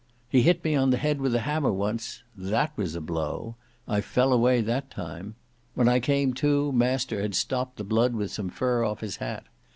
He 0.27 0.41
hit 0.41 0.63
me 0.63 0.73
on 0.73 0.89
the 0.89 0.97
head 0.97 1.21
with 1.21 1.35
a 1.35 1.41
hammer 1.41 1.71
once. 1.71 2.23
That 2.35 2.75
was 2.75 2.95
a 2.95 3.01
blow! 3.01 3.55
I 3.87 4.01
fell 4.01 4.33
away 4.33 4.61
that 4.61 4.89
time. 4.89 5.35
When 5.75 5.87
I 5.87 5.99
came 5.99 6.33
to, 6.41 6.71
master 6.71 7.21
had 7.21 7.35
stopped 7.35 7.77
the 7.77 7.83
blood 7.83 8.15
with 8.15 8.31
some 8.31 8.49
fur 8.49 8.83
off 8.83 9.01
his 9.01 9.17
hat. 9.17 9.45